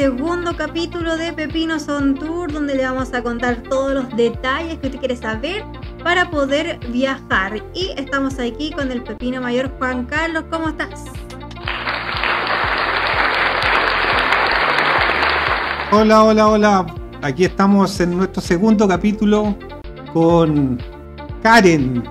segundo 0.00 0.56
capítulo 0.56 1.18
de 1.18 1.30
Pepino 1.34 1.78
Son 1.78 2.14
Tour, 2.14 2.50
donde 2.50 2.74
le 2.74 2.84
vamos 2.84 3.12
a 3.12 3.22
contar 3.22 3.56
todos 3.56 3.92
los 3.92 4.16
detalles 4.16 4.78
que 4.78 4.86
usted 4.86 4.98
quiere 4.98 5.14
saber 5.14 5.62
para 6.02 6.30
poder 6.30 6.78
viajar. 6.88 7.62
Y 7.74 7.90
estamos 7.98 8.38
aquí 8.38 8.70
con 8.70 8.90
el 8.90 9.02
Pepino 9.02 9.42
Mayor 9.42 9.70
Juan 9.76 10.06
Carlos. 10.06 10.44
¿Cómo 10.50 10.70
estás? 10.70 11.04
Hola, 15.92 16.22
hola, 16.22 16.48
hola. 16.48 16.86
Aquí 17.20 17.44
estamos 17.44 18.00
en 18.00 18.16
nuestro 18.16 18.40
segundo 18.40 18.88
capítulo 18.88 19.54
con 20.14 20.78
Karen. 21.42 22.02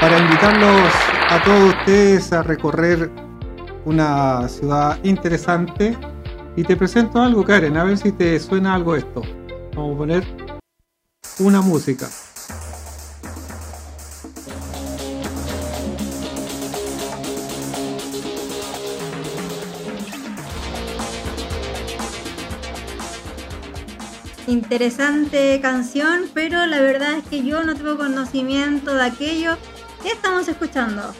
Para 0.00 0.18
invitarlos 0.18 0.92
a 1.30 1.40
todos 1.44 1.68
ustedes 1.68 2.32
a 2.32 2.42
recorrer 2.42 3.31
una 3.84 4.48
ciudad 4.48 4.98
interesante. 5.02 5.96
Y 6.56 6.64
te 6.64 6.76
presento 6.76 7.20
algo, 7.20 7.44
Karen, 7.44 7.76
a 7.76 7.84
ver 7.84 7.96
si 7.96 8.12
te 8.12 8.38
suena 8.38 8.74
algo 8.74 8.94
esto. 8.94 9.22
Vamos 9.74 9.94
a 9.94 9.98
poner 9.98 10.24
una 11.38 11.62
música. 11.62 12.08
Interesante 24.46 25.60
canción, 25.62 26.28
pero 26.34 26.66
la 26.66 26.80
verdad 26.80 27.14
es 27.14 27.24
que 27.24 27.42
yo 27.42 27.64
no 27.64 27.74
tengo 27.74 27.96
conocimiento 27.96 28.94
de 28.94 29.04
aquello. 29.04 29.56
que 30.02 30.10
estamos 30.10 30.46
escuchando? 30.48 31.14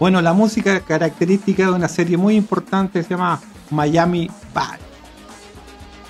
Bueno, 0.00 0.22
la 0.22 0.32
música 0.32 0.80
característica 0.80 1.64
de 1.64 1.72
una 1.72 1.86
serie 1.86 2.16
muy 2.16 2.34
importante 2.34 3.02
se 3.02 3.10
llama 3.10 3.38
Miami 3.68 4.30
Vice. 4.54 4.80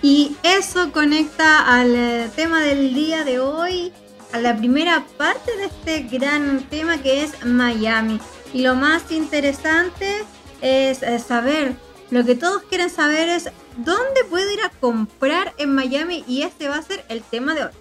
Y 0.01 0.37
eso 0.45 0.93
conecta 0.93 1.67
al 1.67 1.97
eh, 1.97 2.31
tema 2.37 2.61
del 2.61 2.95
día 2.95 3.25
de 3.25 3.41
hoy, 3.41 3.93
a 4.33 4.39
la 4.39 4.57
primera 4.57 5.05
parte 5.19 5.57
de 5.57 5.65
este 5.65 6.17
gran 6.17 6.63
tema 6.71 6.99
que 6.99 7.25
es 7.25 7.45
Miami. 7.45 8.21
Y 8.55 8.63
lo 8.63 8.77
más 8.77 9.11
interesante 9.11 10.19
es 10.63 11.03
eh, 11.03 11.19
saber, 11.19 11.75
lo 12.13 12.25
que 12.25 12.37
todos 12.37 12.63
quieren 12.63 12.91
saber 12.91 13.29
es 13.29 13.51
dónde 13.77 14.23
puedo 14.31 14.49
ir 14.53 14.61
a 14.61 14.69
comprar 14.69 15.53
en 15.59 15.75
Miami 15.75 16.25
y 16.29 16.43
este 16.43 16.69
va 16.69 16.77
a 16.77 16.83
ser 16.83 17.05
el 17.09 17.23
tema 17.23 17.55
de 17.55 17.65
hoy. 17.65 17.73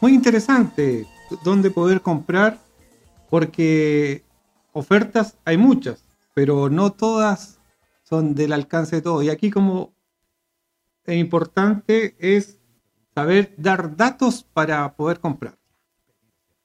Muy 0.00 0.14
interesante, 0.14 1.06
dónde 1.44 1.70
poder 1.70 2.00
comprar, 2.00 2.58
porque 3.30 4.24
ofertas 4.72 5.38
hay 5.44 5.56
muchas, 5.56 6.04
pero 6.34 6.68
no 6.68 6.92
todas 6.92 7.60
son 8.02 8.34
del 8.34 8.52
alcance 8.52 8.96
de 8.96 9.02
todo. 9.02 9.22
Y 9.22 9.30
aquí 9.30 9.50
como 9.50 9.94
es 11.04 11.16
importante 11.16 12.16
es 12.18 12.58
saber 13.14 13.54
dar 13.56 13.96
datos 13.96 14.42
para 14.42 14.94
poder 14.96 15.20
comprar. 15.20 15.58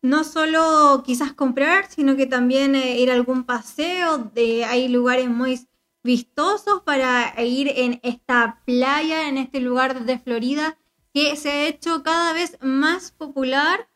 No 0.02 0.24
solo 0.24 1.04
quizás 1.06 1.34
comprar, 1.34 1.90
sino 1.90 2.16
que 2.16 2.28
también 2.28 2.76
eh, 2.76 3.00
ir 3.00 3.12
a 3.12 3.16
algún 3.16 3.44
paseo. 3.44 4.18
De, 4.34 4.64
hay 4.64 4.88
lugares 4.88 5.30
muy 5.30 5.68
vistosos 6.04 6.82
para 6.84 7.34
ir 7.44 7.72
en 7.76 8.00
esta 8.04 8.62
playa, 8.66 9.28
en 9.28 9.38
este 9.38 9.60
lugar 9.60 10.06
de 10.06 10.20
Florida, 10.20 10.78
que 11.14 11.36
se 11.36 11.52
ha 11.52 11.68
hecho 11.68 12.04
cada 12.04 12.34
vez 12.34 12.58
más 12.62 13.12
popular 13.12 13.90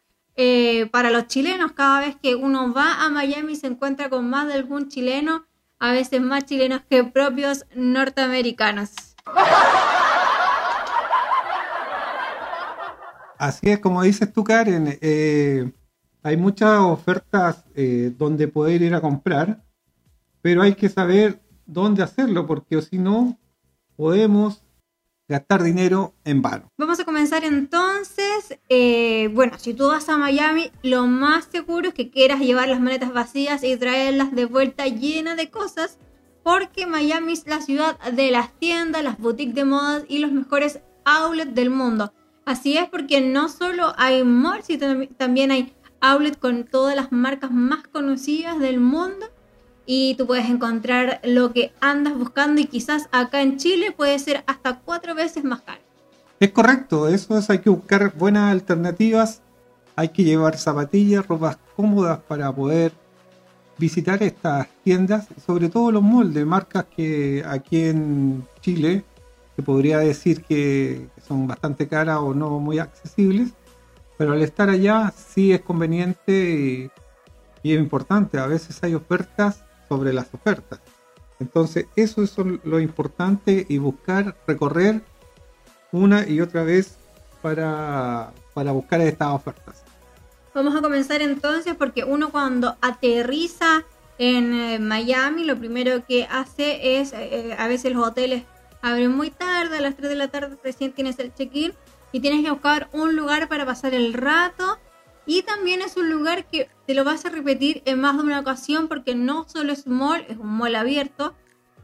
eh, 0.43 0.87
para 0.87 1.11
los 1.11 1.27
chilenos, 1.27 1.73
cada 1.73 1.99
vez 1.99 2.15
que 2.15 2.33
uno 2.33 2.73
va 2.73 3.05
a 3.05 3.11
Miami 3.11 3.55
se 3.55 3.67
encuentra 3.67 4.09
con 4.09 4.27
más 4.27 4.47
de 4.47 4.55
algún 4.55 4.89
chileno, 4.89 5.45
a 5.77 5.91
veces 5.91 6.19
más 6.19 6.45
chilenos 6.45 6.81
que 6.89 7.03
propios 7.03 7.63
norteamericanos. 7.75 8.89
Así 13.37 13.69
es, 13.69 13.77
como 13.77 14.01
dices 14.01 14.33
tú, 14.33 14.43
Karen, 14.43 14.97
eh, 14.99 15.71
hay 16.23 16.37
muchas 16.37 16.79
ofertas 16.79 17.63
eh, 17.75 18.11
donde 18.17 18.47
poder 18.47 18.81
ir 18.81 18.95
a 18.95 19.01
comprar, 19.01 19.61
pero 20.41 20.63
hay 20.63 20.73
que 20.73 20.89
saber 20.89 21.39
dónde 21.67 22.01
hacerlo, 22.01 22.47
porque 22.47 22.81
si 22.81 22.97
no, 22.97 23.37
podemos 23.95 24.63
gastar 25.31 25.63
dinero 25.63 26.13
en 26.25 26.41
vano. 26.41 26.69
Vamos 26.77 26.99
a 26.99 27.05
comenzar 27.05 27.43
entonces. 27.43 28.59
Eh, 28.69 29.29
bueno, 29.33 29.57
si 29.57 29.73
tú 29.73 29.87
vas 29.87 30.09
a 30.09 30.17
Miami, 30.17 30.71
lo 30.83 31.07
más 31.07 31.45
seguro 31.45 31.87
es 31.87 31.93
que 31.93 32.11
quieras 32.11 32.41
llevar 32.41 32.67
las 32.67 32.81
maletas 32.81 33.13
vacías 33.13 33.63
y 33.63 33.77
traerlas 33.77 34.35
de 34.35 34.45
vuelta 34.45 34.85
llenas 34.87 35.37
de 35.37 35.49
cosas, 35.49 35.97
porque 36.43 36.85
Miami 36.85 37.33
es 37.33 37.47
la 37.47 37.61
ciudad 37.61 37.97
de 38.11 38.29
las 38.29 38.51
tiendas, 38.59 39.03
las 39.03 39.17
boutiques 39.17 39.55
de 39.55 39.65
modas 39.65 40.03
y 40.07 40.19
los 40.19 40.31
mejores 40.31 40.81
outlets 41.05 41.55
del 41.55 41.69
mundo. 41.69 42.13
Así 42.45 42.77
es 42.77 42.89
porque 42.89 43.21
no 43.21 43.47
solo 43.47 43.93
hay 43.97 44.23
malls, 44.23 44.65
sino 44.65 45.07
también 45.17 45.51
hay 45.51 45.73
outlets 46.01 46.37
con 46.37 46.65
todas 46.65 46.95
las 46.95 47.11
marcas 47.11 47.51
más 47.51 47.87
conocidas 47.87 48.59
del 48.59 48.81
mundo 48.81 49.30
y 49.85 50.15
tú 50.15 50.27
puedes 50.27 50.49
encontrar 50.49 51.19
lo 51.23 51.51
que 51.53 51.73
andas 51.81 52.17
buscando 52.17 52.61
y 52.61 52.65
quizás 52.65 53.09
acá 53.11 53.41
en 53.41 53.57
Chile 53.57 53.91
puede 53.91 54.17
ser 54.19 54.43
hasta 54.47 54.79
cuatro 54.79 55.15
veces 55.15 55.43
más 55.43 55.61
caro. 55.61 55.81
Es 56.39 56.51
correcto, 56.51 57.07
eso 57.07 57.37
es, 57.37 57.49
hay 57.49 57.59
que 57.59 57.69
buscar 57.69 58.15
buenas 58.15 58.51
alternativas, 58.51 59.41
hay 59.95 60.09
que 60.09 60.23
llevar 60.23 60.57
zapatillas, 60.57 61.27
ropas 61.27 61.57
cómodas 61.75 62.19
para 62.27 62.51
poder 62.51 62.93
visitar 63.77 64.21
estas 64.23 64.67
tiendas, 64.83 65.27
sobre 65.45 65.69
todo 65.69 65.91
los 65.91 66.03
moldes, 66.03 66.45
marcas 66.45 66.85
que 66.95 67.43
aquí 67.47 67.85
en 67.85 68.47
Chile 68.61 69.03
se 69.55 69.61
podría 69.63 69.99
decir 69.99 70.43
que 70.43 71.07
son 71.27 71.47
bastante 71.47 71.87
caras 71.87 72.19
o 72.21 72.33
no 72.33 72.59
muy 72.59 72.79
accesibles, 72.79 73.51
pero 74.17 74.33
al 74.33 74.41
estar 74.41 74.69
allá 74.69 75.11
sí 75.15 75.51
es 75.51 75.61
conveniente 75.61 76.91
y 77.63 77.73
es 77.73 77.79
importante, 77.79 78.39
a 78.39 78.47
veces 78.47 78.81
hay 78.83 78.95
ofertas 78.95 79.63
sobre 79.91 80.13
las 80.13 80.33
ofertas. 80.33 80.79
Entonces, 81.41 81.87
eso 81.97 82.23
es 82.23 82.33
lo 82.63 82.79
importante 82.79 83.65
y 83.67 83.77
buscar 83.77 84.37
recorrer 84.47 85.01
una 85.91 86.25
y 86.25 86.39
otra 86.39 86.63
vez 86.63 86.95
para, 87.41 88.31
para 88.53 88.71
buscar 88.71 89.01
estas 89.01 89.33
ofertas. 89.33 89.83
Vamos 90.55 90.73
a 90.77 90.81
comenzar 90.81 91.21
entonces 91.21 91.75
porque 91.75 92.05
uno 92.05 92.31
cuando 92.31 92.77
aterriza 92.79 93.83
en 94.17 94.53
eh, 94.53 94.79
Miami, 94.79 95.43
lo 95.43 95.57
primero 95.57 96.05
que 96.05 96.25
hace 96.31 97.01
es, 97.01 97.11
eh, 97.11 97.49
eh, 97.49 97.55
a 97.59 97.67
veces 97.67 97.91
los 97.91 98.07
hoteles 98.07 98.43
abren 98.81 99.11
muy 99.11 99.29
tarde, 99.29 99.77
a 99.77 99.81
las 99.81 99.97
3 99.97 100.07
de 100.07 100.15
la 100.15 100.29
tarde 100.29 100.57
recién 100.63 100.93
tienes 100.93 101.19
el 101.19 101.33
check-in 101.33 101.73
y 102.13 102.21
tienes 102.21 102.45
que 102.45 102.51
buscar 102.51 102.87
un 102.93 103.17
lugar 103.17 103.49
para 103.49 103.65
pasar 103.65 103.93
el 103.93 104.13
rato 104.13 104.79
y 105.31 105.43
también 105.43 105.81
es 105.81 105.95
un 105.95 106.09
lugar 106.09 106.43
que 106.47 106.67
te 106.85 106.93
lo 106.93 107.05
vas 107.05 107.25
a 107.25 107.29
repetir 107.29 107.81
en 107.85 108.01
más 108.01 108.17
de 108.17 108.23
una 108.23 108.41
ocasión 108.41 108.89
porque 108.89 109.15
no 109.15 109.47
solo 109.47 109.71
es 109.71 109.85
un 109.85 109.93
mall, 109.93 110.25
es 110.27 110.35
un 110.35 110.57
mall 110.57 110.75
abierto, 110.75 111.33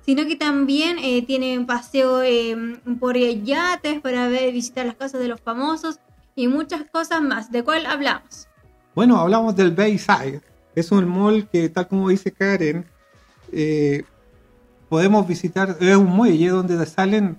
sino 0.05 0.25
que 0.25 0.35
también 0.35 0.97
eh, 0.99 1.65
paseo 1.65 2.23
em, 2.23 2.81
por 2.99 3.15
yates 3.15 4.01
para 4.01 4.27
ver, 4.27 4.51
visitar 4.51 4.85
las 4.85 4.95
casas 4.95 5.21
de 5.21 5.29
los 5.29 5.39
famosos 5.39 6.01
y 6.35 6.49
muchas 6.49 6.83
cosas 6.91 7.21
más. 7.21 7.49
¿De 7.49 7.63
cuál 7.63 7.85
hablamos? 7.85 8.49
Bueno, 8.93 9.15
hablamos 9.15 9.55
del 9.55 9.71
Bayside. 9.71 10.41
Es 10.75 10.91
un 10.91 11.07
mall 11.07 11.47
que, 11.47 11.69
tal 11.69 11.87
como 11.87 12.09
dice 12.09 12.33
Karen, 12.33 12.85
eh, 13.53 14.03
podemos 14.89 15.25
visitar, 15.25 15.77
es 15.79 15.95
un 15.95 16.07
muelle 16.07 16.49
donde 16.49 16.85
salen 16.85 17.37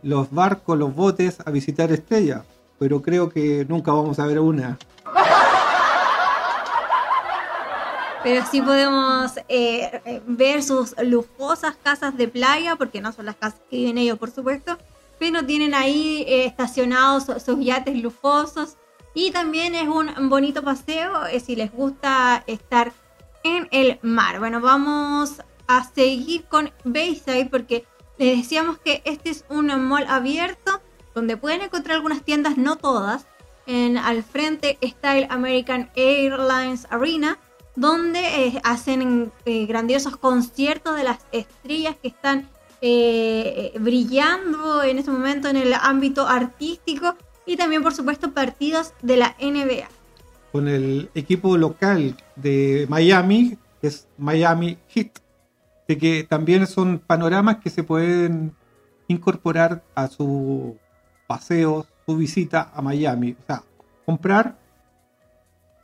los 0.00 0.30
barcos, 0.30 0.78
los 0.78 0.94
botes 0.94 1.38
a 1.44 1.50
visitar 1.50 1.90
estrellas, 1.90 2.44
pero 2.78 3.02
creo 3.02 3.30
que 3.30 3.66
nunca 3.68 3.90
vamos 3.90 4.20
a 4.20 4.26
ver 4.26 4.38
una. 4.38 4.78
Pero 8.24 8.42
sí 8.50 8.62
podemos 8.62 9.36
eh, 9.48 10.00
eh, 10.06 10.22
ver 10.26 10.62
sus 10.62 10.94
lujosas 11.02 11.76
casas 11.76 12.16
de 12.16 12.26
playa, 12.26 12.74
porque 12.74 13.02
no 13.02 13.12
son 13.12 13.26
las 13.26 13.36
casas 13.36 13.60
que 13.68 13.76
viven 13.76 13.98
ellos, 13.98 14.18
por 14.18 14.30
supuesto, 14.30 14.78
pero 15.18 15.44
tienen 15.44 15.74
ahí 15.74 16.24
eh, 16.26 16.46
estacionados 16.46 17.24
sus 17.44 17.62
yates 17.62 18.02
lujosos. 18.02 18.78
Y 19.12 19.30
también 19.30 19.74
es 19.74 19.86
un 19.86 20.30
bonito 20.30 20.64
paseo 20.64 21.12
si 21.44 21.54
les 21.54 21.70
gusta 21.70 22.42
estar 22.46 22.92
en 23.44 23.68
el 23.70 23.98
mar. 24.00 24.38
Bueno, 24.38 24.58
vamos 24.60 25.42
a 25.66 25.84
seguir 25.84 26.44
con 26.46 26.72
Bayside 26.82 27.50
porque 27.50 27.84
les 28.16 28.38
decíamos 28.38 28.78
que 28.78 29.02
este 29.04 29.28
es 29.30 29.44
un 29.50 29.66
mall 29.86 30.06
abierto 30.08 30.80
donde 31.14 31.36
pueden 31.36 31.60
encontrar 31.60 31.96
algunas 31.96 32.22
tiendas, 32.22 32.56
no 32.56 32.76
todas. 32.76 33.26
En, 33.66 33.98
al 33.98 34.24
frente 34.24 34.78
está 34.80 35.16
el 35.16 35.26
American 35.30 35.90
Airlines 35.94 36.86
Arena 36.90 37.38
donde 37.76 38.20
eh, 38.20 38.60
hacen 38.62 39.32
eh, 39.44 39.66
grandiosos 39.66 40.16
conciertos 40.16 40.96
de 40.96 41.04
las 41.04 41.18
estrellas 41.32 41.96
que 42.00 42.08
están 42.08 42.48
eh, 42.80 43.72
brillando 43.80 44.82
en 44.82 44.98
este 44.98 45.10
momento 45.10 45.48
en 45.48 45.56
el 45.56 45.74
ámbito 45.74 46.26
artístico 46.26 47.16
y 47.46 47.56
también 47.56 47.82
por 47.82 47.94
supuesto 47.94 48.32
partidos 48.32 48.92
de 49.02 49.16
la 49.16 49.36
NBA. 49.40 49.88
Con 50.52 50.68
el 50.68 51.10
equipo 51.14 51.56
local 51.56 52.16
de 52.36 52.86
Miami, 52.88 53.58
que 53.80 53.88
es 53.88 54.06
Miami 54.18 54.78
Heat. 54.88 55.18
de 55.88 55.98
que 55.98 56.24
también 56.24 56.66
son 56.66 56.98
panoramas 56.98 57.58
que 57.58 57.70
se 57.70 57.82
pueden 57.82 58.54
incorporar 59.08 59.82
a 59.94 60.08
su 60.08 60.78
paseo, 61.26 61.86
su 62.06 62.16
visita 62.16 62.70
a 62.74 62.80
Miami. 62.80 63.32
O 63.32 63.46
sea, 63.46 63.62
comprar, 64.06 64.58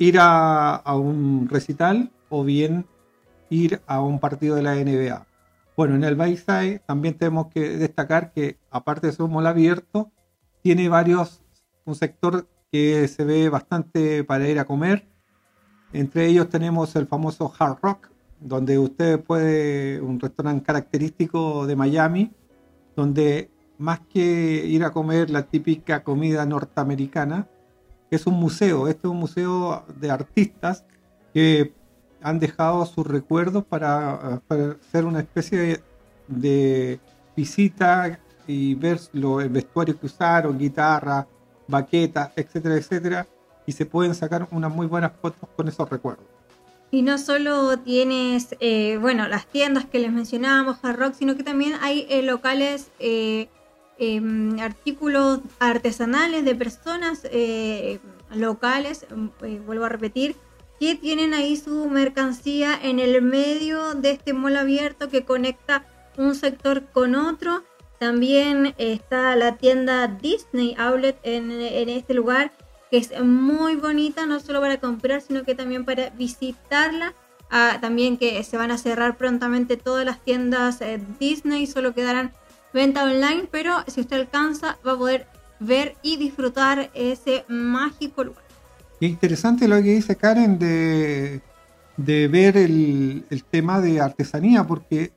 ir 0.00 0.18
a, 0.18 0.74
a 0.74 0.96
un 0.96 1.48
recital 1.48 2.10
o 2.30 2.42
bien 2.42 2.86
ir 3.50 3.82
a 3.86 4.00
un 4.00 4.18
partido 4.18 4.56
de 4.56 4.62
la 4.62 4.74
NBA. 4.74 5.26
Bueno, 5.76 5.94
en 5.94 6.04
el 6.04 6.16
Bayside 6.16 6.80
también 6.86 7.18
tenemos 7.18 7.48
que 7.48 7.76
destacar 7.76 8.32
que 8.32 8.58
aparte 8.70 9.10
de 9.10 9.22
un 9.22 9.32
mall 9.32 9.46
abierto, 9.46 10.10
tiene 10.62 10.88
varios, 10.88 11.42
un 11.84 11.94
sector 11.94 12.46
que 12.72 13.06
se 13.08 13.24
ve 13.24 13.48
bastante 13.48 14.24
para 14.24 14.48
ir 14.48 14.58
a 14.58 14.64
comer. 14.64 15.06
Entre 15.92 16.26
ellos 16.26 16.48
tenemos 16.48 16.96
el 16.96 17.06
famoso 17.06 17.52
Hard 17.58 17.78
Rock, 17.82 18.10
donde 18.40 18.78
usted 18.78 19.20
puede, 19.20 20.00
un 20.00 20.18
restaurante 20.18 20.64
característico 20.64 21.66
de 21.66 21.76
Miami, 21.76 22.32
donde 22.96 23.50
más 23.78 24.00
que 24.00 24.64
ir 24.66 24.84
a 24.84 24.92
comer 24.92 25.30
la 25.30 25.42
típica 25.42 26.04
comida 26.04 26.46
norteamericana, 26.46 27.48
es 28.10 28.26
un 28.26 28.34
museo, 28.34 28.88
este 28.88 29.06
es 29.06 29.10
un 29.10 29.18
museo 29.18 29.84
de 29.98 30.10
artistas 30.10 30.84
que 31.32 31.72
han 32.22 32.38
dejado 32.38 32.84
sus 32.86 33.06
recuerdos 33.06 33.64
para, 33.64 34.40
hacer 34.48 35.04
una 35.04 35.20
especie 35.20 35.80
de, 36.28 37.00
visita 37.36 38.18
y 38.46 38.74
ver 38.74 39.00
lo, 39.12 39.40
el 39.40 39.48
vestuario 39.48 39.98
que 39.98 40.06
usaron, 40.06 40.58
guitarra, 40.58 41.26
baquetas, 41.68 42.32
etcétera, 42.36 42.74
etcétera, 42.76 43.26
y 43.66 43.72
se 43.72 43.86
pueden 43.86 44.14
sacar 44.14 44.48
unas 44.50 44.72
muy 44.72 44.86
buenas 44.86 45.12
fotos 45.20 45.48
con 45.56 45.68
esos 45.68 45.88
recuerdos. 45.88 46.26
Y 46.90 47.02
no 47.02 47.18
solo 47.18 47.78
tienes, 47.78 48.56
eh, 48.58 48.98
bueno, 49.00 49.28
las 49.28 49.46
tiendas 49.46 49.84
que 49.86 50.00
les 50.00 50.12
mencionábamos, 50.12 50.78
Hard 50.82 50.98
Rock, 50.98 51.14
sino 51.14 51.36
que 51.36 51.44
también 51.44 51.74
hay 51.80 52.06
eh, 52.10 52.22
locales, 52.22 52.90
eh, 52.98 53.48
em, 54.00 54.58
artículos 54.58 55.40
artesanales 55.60 56.44
de 56.44 56.54
personas 56.56 57.22
locales, 58.34 59.06
vuelvo 59.66 59.84
a 59.84 59.88
repetir, 59.88 60.36
que 60.80 60.94
tienen 60.94 61.34
ahí 61.34 61.56
su 61.56 61.88
mercancía 61.90 62.78
en 62.82 62.98
el 62.98 63.20
medio 63.20 63.94
de 63.94 64.12
este 64.12 64.32
mall 64.32 64.56
abierto 64.56 65.10
que 65.10 65.26
conecta 65.26 65.84
un 66.16 66.34
sector 66.34 66.86
con 66.86 67.14
otro. 67.14 67.62
También 67.98 68.74
está 68.78 69.36
la 69.36 69.56
tienda 69.56 70.06
Disney 70.06 70.74
Outlet 70.78 71.18
en, 71.22 71.50
este 71.90 72.14
lugar, 72.14 72.50
que 72.90 72.96
es 72.96 73.12
muy 73.22 73.76
bonita, 73.76 74.24
no 74.24 74.40
solo 74.40 74.62
para 74.62 74.80
comprar, 74.80 75.20
sino 75.20 75.44
que 75.44 75.54
también 75.54 75.84
para 75.84 76.08
visitarla. 76.10 77.14
Ah, 77.50 77.78
también 77.80 78.16
que 78.16 78.42
se 78.42 78.56
van 78.56 78.70
a 78.70 78.78
cerrar 78.78 79.18
prontamente 79.18 79.76
todas 79.76 80.06
las 80.06 80.20
tiendas 80.24 80.80
eh, 80.80 81.00
Disney, 81.18 81.66
solo 81.66 81.94
quedarán 81.94 82.32
venta 82.72 83.04
online, 83.04 83.48
pero 83.50 83.84
si 83.86 84.00
usted 84.00 84.16
alcanza 84.16 84.78
va 84.86 84.92
a 84.92 84.96
poder 84.96 85.26
ver 85.60 85.96
y 86.02 86.16
disfrutar 86.16 86.90
ese 86.94 87.44
mágico 87.48 88.24
lugar. 88.24 88.44
Qué 88.98 89.06
interesante 89.06 89.68
lo 89.68 89.76
que 89.76 89.94
dice 89.94 90.16
Karen 90.16 90.58
de, 90.58 91.40
ver 91.96 92.56
el, 92.56 93.44
tema 93.50 93.80
de 93.80 94.00
artesanía, 94.00 94.66
porque 94.66 95.12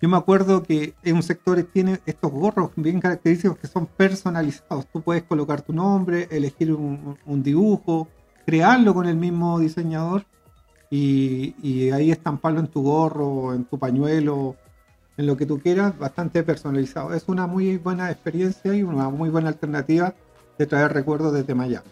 yo 0.00 0.08
me 0.08 0.16
acuerdo 0.16 0.62
que 0.62 0.94
en 1.02 1.16
un 1.16 1.22
sector 1.22 1.60
tiene 1.72 2.00
estos 2.06 2.30
gorros 2.30 2.70
bien 2.76 3.00
característicos 3.00 3.58
que 3.58 3.66
son 3.66 3.86
personalizados. 3.86 4.86
Tú 4.86 5.00
puedes 5.02 5.22
colocar 5.22 5.62
tu 5.62 5.72
nombre, 5.72 6.28
elegir 6.30 6.72
un, 6.72 7.42
dibujo, 7.42 8.08
crearlo 8.44 8.94
con 8.94 9.06
el 9.06 9.16
mismo 9.16 9.58
diseñador 9.58 10.24
y, 10.90 11.90
ahí 11.90 12.10
estamparlo 12.10 12.60
en 12.60 12.68
tu 12.68 12.82
gorro, 12.82 13.54
en 13.54 13.64
tu 13.64 13.78
pañuelo, 13.78 14.56
en 15.16 15.26
lo 15.26 15.36
que 15.36 15.46
tú 15.46 15.58
quieras, 15.60 15.98
bastante 15.98 16.42
personalizado. 16.42 17.14
Es 17.14 17.24
una 17.26 17.46
muy 17.46 17.78
buena 17.78 18.10
experiencia 18.10 18.74
y 18.74 18.82
una 18.82 19.08
muy 19.08 19.30
buena 19.30 19.48
alternativa 19.48 20.14
de 20.58 20.66
traer 20.66 20.92
recuerdos 20.92 21.32
desde 21.32 21.54
Miami. 21.54 21.88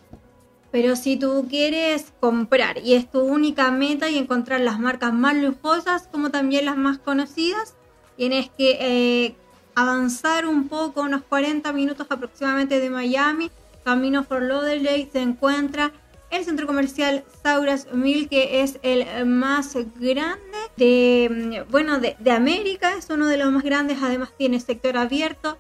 Pero 0.70 0.96
si 0.96 1.16
tú 1.16 1.46
quieres 1.48 2.12
comprar 2.18 2.78
y 2.78 2.94
es 2.94 3.08
tu 3.10 3.20
única 3.20 3.70
meta 3.70 4.10
y 4.10 4.18
encontrar 4.18 4.60
las 4.60 4.80
marcas 4.80 5.12
más 5.12 5.36
lujosas 5.36 6.08
como 6.10 6.30
también 6.30 6.64
las 6.64 6.76
más 6.76 6.98
conocidas, 6.98 7.74
tienes 8.16 8.50
que 8.50 8.78
eh, 8.80 9.36
avanzar 9.74 10.46
un 10.46 10.68
poco, 10.68 11.02
unos 11.02 11.22
40 11.22 11.72
minutos 11.72 12.06
aproximadamente 12.10 12.80
de 12.80 12.90
Miami. 12.90 13.50
Camino 13.84 14.24
por 14.24 14.42
Lauderdale 14.42 15.08
se 15.12 15.20
encuentra 15.20 15.92
el 16.36 16.44
centro 16.44 16.66
comercial 16.66 17.24
Sauras 17.42 17.86
Mill, 17.92 18.28
que 18.28 18.62
es 18.62 18.78
el 18.82 19.26
más 19.26 19.76
grande 20.00 20.58
de, 20.76 21.64
bueno, 21.70 22.00
de, 22.00 22.30
América, 22.30 22.94
es 22.98 23.08
uno 23.10 23.26
de 23.26 23.36
los 23.36 23.50
más 23.52 23.62
grandes, 23.62 23.98
además 24.02 24.30
tiene 24.36 24.60
sector 24.60 24.96
abierto, 24.96 25.58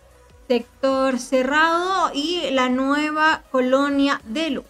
sector 0.48 1.18
cerrado 1.18 2.10
y 2.12 2.50
la 2.50 2.68
nueva 2.68 3.42
colonia 3.50 4.20
de 4.24 4.50
lujo. 4.50 4.68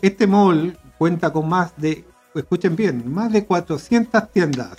Este 0.00 0.26
mall 0.26 0.78
cuenta 0.98 1.32
con 1.32 1.48
más 1.48 1.76
de, 1.76 2.04
escuchen 2.34 2.74
bien, 2.74 3.12
más 3.12 3.32
de 3.32 3.44
400 3.44 4.30
tiendas. 4.30 4.74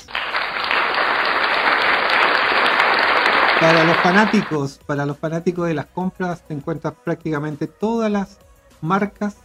Para 3.60 3.84
los 3.86 3.98
fanáticos, 3.98 4.80
para 4.86 5.06
los 5.06 5.18
fanáticos 5.18 5.68
de 5.68 5.74
las 5.74 5.86
compras, 5.86 6.42
te 6.46 6.54
encuentras 6.54 6.94
prácticamente 7.04 7.68
todas 7.68 8.12
las 8.12 8.38
marcas 8.82 9.38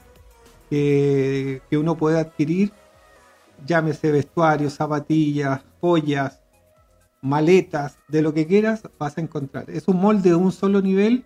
que, 0.70 1.61
uno 1.72 1.96
puede 1.96 2.20
adquirir, 2.20 2.72
llámese 3.67 4.12
vestuario, 4.12 4.70
zapatillas, 4.70 5.62
joyas, 5.81 6.40
maletas, 7.20 7.99
de 8.08 8.22
lo 8.22 8.32
que 8.32 8.46
quieras, 8.46 8.82
vas 8.99 9.19
a 9.19 9.20
encontrar. 9.20 9.69
Es 9.69 9.88
un 9.88 10.00
mall 10.00 10.22
de 10.22 10.34
un 10.34 10.52
solo 10.52 10.81
nivel, 10.81 11.25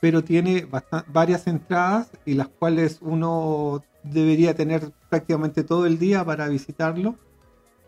pero 0.00 0.24
tiene 0.24 0.66
varias 1.08 1.46
entradas 1.46 2.10
y 2.24 2.34
las 2.34 2.48
cuales 2.48 2.98
uno 3.02 3.84
debería 4.02 4.54
tener 4.54 4.90
prácticamente 5.08 5.62
todo 5.62 5.86
el 5.86 5.98
día 5.98 6.24
para 6.24 6.48
visitarlo 6.48 7.16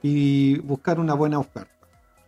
y 0.02 0.58
buscar 0.58 1.00
una 1.00 1.14
buena 1.14 1.38
oferta. 1.38 1.72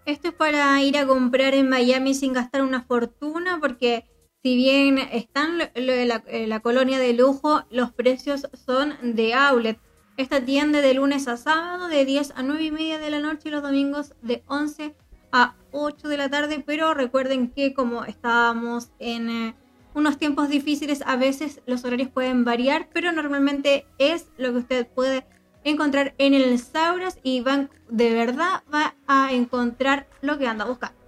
Esto 0.05 0.29
es 0.29 0.35
para 0.35 0.81
ir 0.83 0.97
a 0.97 1.07
comprar 1.07 1.55
en 1.55 1.69
Miami 1.69 2.15
sin 2.15 2.33
gastar 2.33 2.63
una 2.63 2.83
fortuna 2.83 3.59
porque 3.61 4.05
si 4.43 4.57
bien 4.57 4.99
están 4.99 5.59
la, 5.59 6.25
la 6.47 6.61
colonia 6.61 6.99
de 6.99 7.13
lujo, 7.13 7.65
los 7.71 7.93
precios 7.93 8.49
son 8.67 8.95
de 9.03 9.35
outlet. 9.35 9.79
Esta 10.17 10.45
tienda 10.45 10.81
de 10.81 10.95
lunes 10.95 11.29
a 11.29 11.37
sábado 11.37 11.87
de 11.87 12.05
10 12.05 12.33
a 12.37 12.43
9 12.43 12.65
y 12.65 12.71
media 12.73 12.99
de 12.99 13.11
la 13.11 13.21
noche 13.21 13.49
y 13.49 13.51
los 13.53 13.63
domingos 13.63 14.15
de 14.21 14.43
11 14.49 14.97
a 15.31 15.55
8 15.71 16.09
de 16.09 16.17
la 16.17 16.29
tarde, 16.29 16.63
pero 16.65 16.93
recuerden 16.93 17.51
que 17.51 17.73
como 17.73 18.05
estábamos 18.05 18.91
en 18.99 19.31
eh, 19.31 19.55
unos 19.95 20.19
tiempos 20.19 20.49
difíciles, 20.49 21.03
a 21.07 21.17
veces 21.17 21.63
los 21.67 21.85
horarios 21.85 22.11
pueden 22.11 22.45
variar, 22.45 22.89
pero 22.93 23.13
normalmente 23.13 23.87
es 23.99 24.29
lo 24.37 24.53
que 24.53 24.59
usted 24.59 24.87
puede 24.89 25.25
encontrar 25.65 26.15
en 26.19 26.35
el 26.35 26.59
Sauras 26.59 27.19
y 27.23 27.41
van, 27.43 27.71
de 27.89 28.13
verdad 28.13 28.65
va 28.73 28.97
a 29.07 29.33
encontrar 29.33 30.09
lo 30.21 30.37
que 30.39 30.49
anda 30.49 30.65
buscando. 30.65 31.02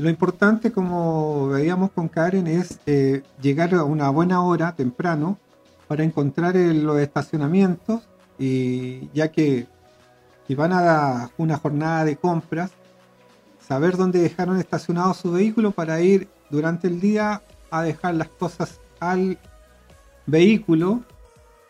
Lo 0.00 0.08
importante, 0.08 0.72
como 0.72 1.48
veíamos 1.48 1.90
con 1.90 2.08
Karen, 2.08 2.46
es 2.46 2.80
eh, 2.86 3.22
llegar 3.42 3.74
a 3.74 3.84
una 3.84 4.08
buena 4.08 4.42
hora 4.42 4.74
temprano 4.74 5.36
para 5.88 6.04
encontrar 6.04 6.56
los 6.56 6.98
estacionamientos 7.00 8.08
y 8.38 9.10
ya 9.12 9.30
que 9.30 9.66
si 10.46 10.54
van 10.54 10.72
a 10.72 11.30
una 11.36 11.58
jornada 11.58 12.06
de 12.06 12.16
compras, 12.16 12.70
saber 13.60 13.98
dónde 13.98 14.20
dejaron 14.20 14.56
estacionado 14.56 15.12
su 15.12 15.32
vehículo 15.32 15.72
para 15.72 16.00
ir 16.00 16.28
durante 16.48 16.88
el 16.88 16.98
día 16.98 17.42
a 17.70 17.82
dejar 17.82 18.14
las 18.14 18.28
cosas 18.28 18.80
al 19.00 19.36
vehículo 20.24 21.02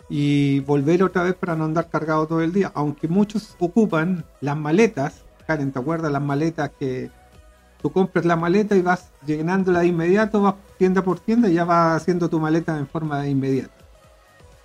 y 0.09 0.61
volver 0.61 1.03
otra 1.03 1.25
vez 1.25 1.35
para 1.35 1.57
no 1.57 1.65
andar 1.65 1.91
cargado 1.91 2.29
todo 2.29 2.43
el 2.43 2.53
día. 2.53 2.71
Aunque 2.77 3.09
muchos 3.09 3.57
ocupan 3.59 4.25
las 4.41 4.57
maletas, 4.57 5.25
Karen, 5.49 5.73
¿te 5.73 5.81
acuerdas 5.81 6.13
las 6.13 6.23
maletas 6.23 6.71
que 6.79 7.11
tú 7.81 7.91
compras 7.91 8.25
la 8.25 8.37
maleta 8.37 8.77
y 8.77 8.83
vas 8.83 9.11
llenándola 9.27 9.81
de 9.81 9.87
inmediato, 9.89 10.43
vas 10.43 10.55
tienda 10.79 11.03
por 11.03 11.21
tienda 11.21 11.49
y 11.49 11.55
ya 11.55 11.65
vas 11.65 12.03
haciendo 12.03 12.29
tu 12.29 12.41
maleta 12.41 12.77
en 12.77 12.87
forma 12.87 13.21
de 13.23 13.31
inmediato? 13.31 13.73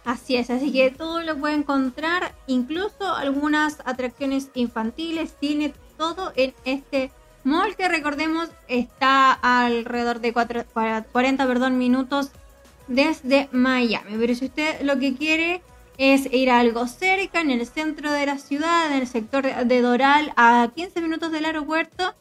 Así 0.06 0.36
es, 0.36 0.50
así 0.52 0.72
que 0.72 0.92
todo 0.92 1.22
lo 1.22 1.38
puede 1.38 1.56
encontrar, 1.56 2.36
incluso 2.46 3.16
algunas 3.16 3.78
atracciones 3.86 4.50
infantiles, 4.54 5.34
tiene 5.40 5.74
todo 5.98 6.32
en 6.36 6.54
este 6.64 7.12
Mall 7.44 7.76
que 7.76 7.88
recordemos 7.88 8.50
está 8.68 9.32
alrededor 9.32 10.20
de 10.20 10.34
40 10.34 11.48
perdón, 11.48 11.78
minutos 11.78 12.32
desde 12.88 13.50
Miami. 13.52 14.18
Pero 14.18 14.34
si 14.34 14.46
usted 14.46 14.82
lo 14.82 14.98
que 15.00 15.16
quiere 15.16 15.62
es 15.98 16.32
ir 16.32 16.50
a 16.50 16.60
algo 16.60 16.88
cerca, 16.88 17.42
en 17.42 17.52
el 17.52 17.66
centro 17.68 18.12
de 18.12 18.26
la 18.26 18.40
ciudad, 18.40 18.92
en 18.92 19.02
el 19.02 19.08
sector 19.08 19.44
de 19.44 19.82
Doral, 19.82 20.34
a 20.36 20.70
15 20.76 21.02
minutos 21.02 21.32
del 21.32 21.46
aeropuerto, 21.46 22.16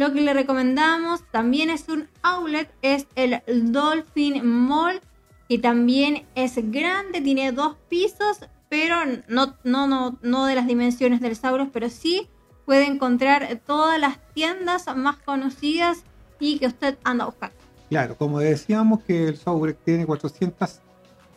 lo 0.00 0.14
que 0.14 0.22
le 0.22 0.32
recomendamos 0.32 1.22
también 1.30 1.68
es 1.68 1.86
un 1.90 2.08
outlet, 2.22 2.72
es 2.80 3.06
el 3.16 3.42
Dolphin 3.70 4.42
Mall, 4.46 4.98
que 5.46 5.58
también 5.58 6.24
es 6.34 6.54
grande, 6.72 7.20
tiene 7.20 7.52
dos 7.52 7.76
pisos, 7.90 8.48
pero 8.70 8.96
no, 9.28 9.58
no, 9.62 9.86
no, 9.86 10.18
no 10.22 10.46
de 10.46 10.54
las 10.54 10.66
dimensiones 10.66 11.20
del 11.20 11.36
Sauros, 11.36 11.68
pero 11.70 11.90
sí 11.90 12.28
puede 12.64 12.86
encontrar 12.86 13.60
todas 13.66 14.00
las 14.00 14.18
tiendas 14.32 14.86
más 14.96 15.18
conocidas 15.18 15.98
y 16.38 16.58
que 16.58 16.68
usted 16.68 16.96
anda 17.04 17.26
buscando. 17.26 17.56
Claro, 17.90 18.16
como 18.16 18.38
decíamos 18.38 19.02
que 19.02 19.28
el 19.28 19.36
software 19.36 19.74
tiene 19.84 20.06
400 20.06 20.80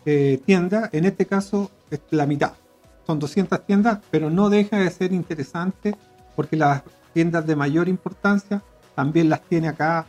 eh, 0.06 0.40
tiendas, 0.46 0.90
en 0.94 1.04
este 1.04 1.26
caso 1.26 1.70
es 1.92 2.00
la 2.12 2.26
mitad. 2.26 2.54
Son 3.06 3.20
200 3.20 3.66
tiendas, 3.66 4.00
pero 4.10 4.30
no 4.30 4.50
deja 4.50 4.78
de 4.78 4.90
ser 4.90 5.12
interesante 5.12 5.98
porque 6.38 6.56
las 6.56 6.82
tiendas 7.14 7.46
de 7.46 7.56
mayor 7.56 7.88
importancia 7.88 8.62
también 8.96 9.30
las 9.30 9.42
tiene 9.42 9.70
acá 9.70 10.06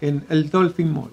en 0.00 0.24
el 0.28 0.50
Dolphin 0.50 0.92
Mall. 0.92 1.10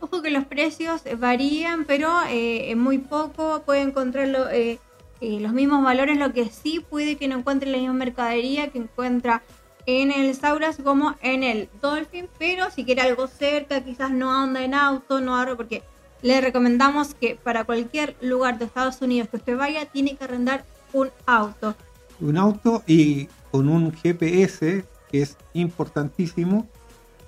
Ojo 0.00 0.22
que 0.22 0.30
los 0.30 0.44
precios 0.44 1.02
varían, 1.18 1.84
pero 1.84 2.10
eh, 2.28 2.74
muy 2.76 2.98
poco 2.98 3.62
puede 3.66 3.82
encontrarlo 3.82 4.48
eh, 4.48 4.78
eh, 5.20 5.40
los 5.40 5.52
mismos 5.52 5.84
valores, 5.84 6.16
lo 6.16 6.32
que 6.32 6.46
sí 6.46 6.84
puede 6.88 7.16
que 7.16 7.28
no 7.28 7.38
encuentre 7.38 7.70
la 7.70 7.76
misma 7.76 7.92
mercadería 7.92 8.68
que 8.68 8.78
encuentra 8.78 9.42
en 9.84 10.10
el 10.10 10.34
Sauras 10.34 10.78
como 10.82 11.16
en 11.20 11.42
el 11.42 11.68
Dolphin, 11.82 12.28
pero 12.38 12.70
si 12.70 12.84
quiere 12.84 13.02
algo 13.02 13.26
cerca, 13.26 13.82
quizás 13.82 14.10
no 14.10 14.32
anda 14.32 14.62
en 14.62 14.74
auto, 14.74 15.20
no 15.20 15.36
ahorra, 15.36 15.56
porque 15.56 15.82
le 16.22 16.40
recomendamos 16.40 17.14
que 17.14 17.34
para 17.34 17.64
cualquier 17.64 18.16
lugar 18.20 18.58
de 18.58 18.66
Estados 18.66 19.00
Unidos 19.02 19.28
que 19.28 19.36
usted 19.36 19.56
vaya, 19.56 19.86
tiene 19.86 20.16
que 20.16 20.24
arrendar 20.24 20.64
un 20.92 21.10
auto. 21.26 21.74
Un 22.20 22.36
auto 22.36 22.82
y 22.86 23.28
con 23.50 23.68
un 23.68 23.92
GPS 23.92 24.84
que 25.10 25.22
es 25.22 25.36
importantísimo 25.54 26.68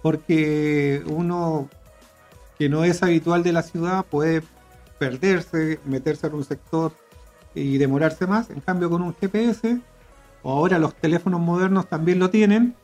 porque 0.02 1.02
uno 1.06 1.68
que 2.58 2.68
no 2.68 2.84
es 2.84 3.02
habitual 3.02 3.42
de 3.42 3.52
la 3.52 3.62
ciudad 3.62 4.04
puede 4.04 4.42
perderse, 4.98 5.80
meterse 5.84 6.26
en 6.26 6.34
un 6.34 6.44
sector 6.44 6.92
y 7.54 7.78
demorarse 7.78 8.26
más. 8.26 8.50
En 8.50 8.60
cambio, 8.60 8.90
con 8.90 9.02
un 9.02 9.14
GPS, 9.14 9.80
o 10.42 10.52
ahora 10.52 10.78
los 10.78 10.94
teléfonos 10.94 11.40
modernos 11.40 11.88
también 11.88 12.18
lo 12.18 12.30
tienen, 12.30 12.74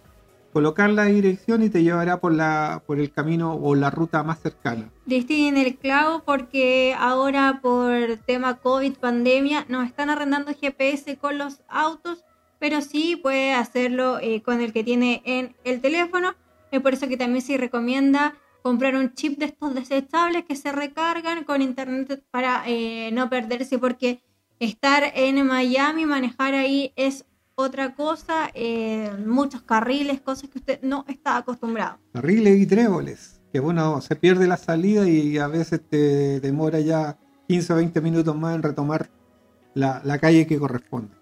colocar 0.52 0.90
la 0.90 1.04
dirección 1.04 1.62
y 1.62 1.70
te 1.70 1.82
llevará 1.82 2.20
por 2.20 2.32
la 2.32 2.82
por 2.86 2.98
el 2.98 3.12
camino 3.12 3.54
o 3.54 3.74
la 3.74 3.90
ruta 3.90 4.22
más 4.22 4.40
cercana. 4.40 4.90
en 5.06 5.56
el 5.56 5.76
clavo 5.76 6.22
porque 6.24 6.96
ahora 6.98 7.60
por 7.62 8.16
tema 8.26 8.56
COVID, 8.56 8.94
pandemia, 8.96 9.66
nos 9.68 9.86
están 9.86 10.10
arrendando 10.10 10.52
GPS 10.52 11.16
con 11.18 11.38
los 11.38 11.60
autos, 11.68 12.24
pero 12.58 12.80
sí 12.80 13.16
puede 13.16 13.52
hacerlo 13.52 14.18
eh, 14.20 14.42
con 14.42 14.60
el 14.60 14.72
que 14.72 14.84
tiene 14.84 15.22
en 15.24 15.54
el 15.64 15.80
teléfono. 15.80 16.34
Es 16.70 16.80
por 16.80 16.94
eso 16.94 17.08
que 17.08 17.16
también 17.16 17.42
se 17.42 17.56
recomienda 17.56 18.34
comprar 18.62 18.96
un 18.96 19.14
chip 19.14 19.38
de 19.38 19.46
estos 19.46 19.74
desechables 19.74 20.44
que 20.44 20.56
se 20.56 20.72
recargan 20.72 21.44
con 21.44 21.62
internet 21.62 22.22
para 22.30 22.64
eh, 22.66 23.10
no 23.12 23.30
perderse 23.30 23.78
porque 23.78 24.20
estar 24.58 25.04
en 25.14 25.46
Miami, 25.46 26.04
manejar 26.04 26.54
ahí 26.54 26.92
es 26.96 27.24
otra 27.54 27.94
cosa, 27.94 28.50
eh, 28.54 29.10
muchos 29.26 29.62
carriles, 29.62 30.20
cosas 30.20 30.48
que 30.48 30.58
usted 30.58 30.80
no 30.82 31.04
está 31.08 31.38
acostumbrado. 31.38 31.98
Carriles 32.12 32.60
y 32.60 32.66
tréboles, 32.66 33.40
que 33.52 33.60
bueno, 33.60 34.00
se 34.00 34.14
pierde 34.16 34.46
la 34.46 34.56
salida 34.56 35.08
y 35.08 35.38
a 35.38 35.48
veces 35.48 35.80
te 35.88 36.40
demora 36.40 36.78
ya 36.80 37.18
15 37.48 37.72
o 37.72 37.76
20 37.76 38.00
minutos 38.00 38.36
más 38.36 38.54
en 38.54 38.62
retomar 38.62 39.10
la, 39.74 40.00
la 40.04 40.18
calle 40.18 40.46
que 40.46 40.58
corresponde. 40.58 41.17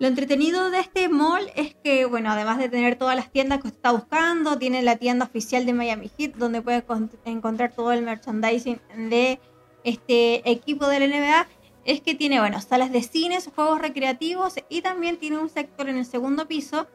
Lo 0.00 0.06
entretenido 0.06 0.70
de 0.70 0.80
este 0.80 1.10
mall 1.10 1.52
es 1.56 1.74
que, 1.74 2.06
bueno, 2.06 2.30
además 2.30 2.56
de 2.56 2.70
tener 2.70 2.96
todas 2.96 3.14
las 3.14 3.30
tiendas 3.30 3.60
que 3.60 3.68
está 3.68 3.92
buscando, 3.92 4.56
tiene 4.56 4.82
la 4.82 4.96
tienda 4.96 5.26
oficial 5.26 5.66
de 5.66 5.74
Miami 5.74 6.10
Heat, 6.16 6.36
donde 6.36 6.62
puede 6.62 6.82
encontrar 7.26 7.74
todo 7.74 7.92
el 7.92 8.00
merchandising 8.00 8.80
de 9.10 9.38
este 9.84 10.50
equipo 10.50 10.86
de 10.86 11.00
la 11.00 11.06
NBA 11.06 11.46
es 11.84 12.00
que 12.00 12.14
tiene, 12.14 12.40
bueno, 12.40 12.62
salas 12.62 12.92
de 12.92 13.02
cines, 13.02 13.50
juegos 13.54 13.78
recreativos 13.82 14.54
y 14.70 14.80
también 14.80 15.18
tiene 15.18 15.36
un 15.36 15.50
sector 15.50 15.88
en 15.90 15.98
el 15.98 16.06
segundo 16.06 16.48
piso 16.48 16.86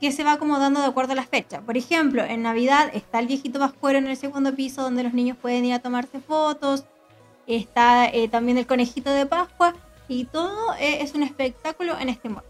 que 0.00 0.10
se 0.10 0.24
va 0.24 0.32
acomodando 0.32 0.80
de 0.80 0.86
acuerdo 0.86 1.12
a 1.12 1.16
las 1.16 1.28
fechas. 1.28 1.60
Por 1.62 1.76
ejemplo, 1.76 2.24
en 2.24 2.42
Navidad 2.42 2.90
está 2.94 3.18
el 3.18 3.26
viejito 3.26 3.58
vascuero 3.58 3.98
en 3.98 4.06
el 4.06 4.16
segundo 4.16 4.54
piso 4.54 4.82
donde 4.82 5.02
los 5.02 5.12
niños 5.12 5.36
pueden 5.36 5.66
ir 5.66 5.74
a 5.74 5.80
tomarse 5.80 6.20
fotos. 6.20 6.84
Está 7.46 8.06
eh, 8.06 8.28
también 8.28 8.56
el 8.56 8.66
conejito 8.66 9.10
de 9.10 9.26
Pascua 9.26 9.74
y 10.08 10.24
todo 10.24 10.74
eh, 10.78 11.02
es 11.02 11.14
un 11.14 11.22
espectáculo 11.22 11.98
en 11.98 12.08
este 12.08 12.28
mall. 12.28 12.44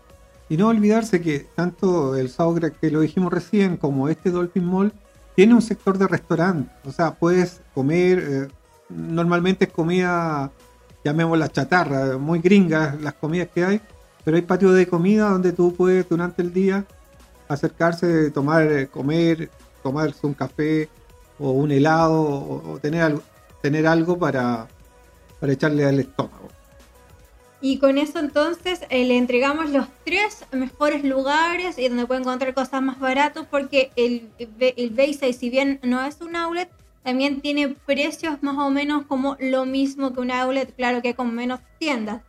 Y 0.49 0.57
no 0.57 0.69
olvidarse 0.69 1.21
que 1.21 1.41
tanto 1.55 2.15
el 2.15 2.29
Saugra 2.29 2.71
que 2.71 2.91
lo 2.91 3.01
dijimos 3.01 3.33
recién 3.33 3.77
como 3.77 4.09
este 4.09 4.31
Dolphin 4.31 4.65
Mall 4.65 4.93
tiene 5.35 5.55
un 5.55 5.63
sector 5.63 5.99
de 5.99 6.07
restaurante. 6.07 6.71
O 6.85 6.93
sea, 6.93 7.15
puedes 7.15 7.61
comer, 7.75 8.19
eh, 8.19 8.49
normalmente 8.89 9.65
es 9.65 9.73
comida 9.73 10.53
llamémosla 11.07 11.49
chatarra, 11.49 12.19
muy 12.19 12.41
gringas 12.41 13.01
las 13.01 13.15
comidas 13.15 13.49
que 13.55 13.65
hay, 13.65 13.81
pero 14.25 14.37
hay 14.37 14.43
patios 14.43 14.75
de 14.75 14.89
comida 14.89 15.31
donde 15.31 15.53
tú 15.53 15.73
puedes 15.73 16.09
durante 16.09 16.43
el 16.43 16.53
día 16.53 16.85
acercarse, 17.47 18.31
tomar, 18.33 18.65
eh, 18.65 18.89
comer, 18.89 19.49
tomarse 19.85 20.27
un 20.27 20.35
café 20.35 20.89
o 21.39 21.53
un 21.53 21.71
helado 21.71 22.23
o, 22.23 22.79
tener, 22.83 23.03
algo, 23.03 23.23
tener 23.63 23.87
algo 23.87 24.19
para, 24.19 24.67
para 25.39 25.53
echarle 25.53 25.85
al 25.85 26.01
estómago. 26.01 26.49
Y 27.61 27.79
con 27.79 27.97
eso 27.97 28.19
entonces 28.19 28.81
eh, 28.91 29.05
le 29.07 29.17
entregamos 29.17 29.71
los 29.71 29.87
tres 30.05 30.45
mejores 30.53 31.05
lugares 31.05 31.79
y 31.79 31.89
donde 31.89 32.07
puede 32.07 32.21
encontrar 32.21 32.53
cosas 32.53 32.83
más 32.83 32.99
baratos 32.99 33.47
porque 33.51 33.91
el, 33.97 34.29
el 34.39 34.91
Bayside, 34.91 35.33
si 35.33 35.49
bien 35.49 35.81
no 35.83 36.05
es 36.05 36.21
un 36.21 36.37
outlet, 36.37 36.71
también 37.03 37.41
tiene 37.41 37.69
precios 37.69 38.43
más 38.43 38.59
o 38.59 38.69
menos 38.69 39.07
como 39.07 39.37
lo 39.39 39.65
mismo 39.65 40.13
que 40.13 40.21
un 40.21 40.31
outlet, 40.33 40.75
claro 40.75 41.01
que 41.03 41.15
con 41.15 41.35
menos 41.35 41.61
tiendas. 41.79 42.21